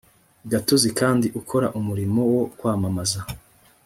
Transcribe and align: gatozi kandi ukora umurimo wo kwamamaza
gatozi 0.51 0.89
kandi 0.99 1.27
ukora 1.39 1.67
umurimo 1.79 2.19
wo 2.33 2.43
kwamamaza 2.57 3.19